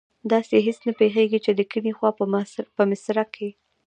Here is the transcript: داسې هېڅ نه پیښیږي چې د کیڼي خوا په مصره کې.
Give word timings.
داسې 0.31 0.55
هېڅ 0.65 0.79
نه 0.87 0.93
پیښیږي 0.99 1.39
چې 1.45 1.51
د 1.53 1.61
کیڼي 1.71 1.93
خوا 1.97 2.09
په 2.77 2.83
مصره 2.91 3.23
کې. 3.33 3.49